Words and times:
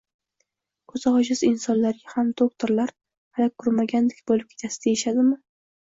Ko'zi 0.91 1.11
ojiz 1.19 1.43
insonlarga 1.49 2.11
ham 2.15 2.33
doktorlar 2.43 2.97
"Hali 3.37 3.55
ko'rmagandek 3.61 4.29
bo'lib 4.33 4.53
ketasiz!" 4.59 4.85
deyishadimi? 4.91 5.43